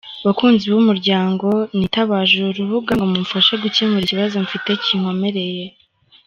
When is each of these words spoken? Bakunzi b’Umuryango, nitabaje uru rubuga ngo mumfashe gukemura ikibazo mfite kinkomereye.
Bakunzi 0.25 0.65
b’Umuryango, 0.71 1.47
nitabaje 1.77 2.33
uru 2.39 2.51
rubuga 2.59 2.91
ngo 2.97 3.05
mumfashe 3.11 3.53
gukemura 3.63 4.03
ikibazo 4.05 4.35
mfite 4.45 4.69
kinkomereye. 4.83 5.65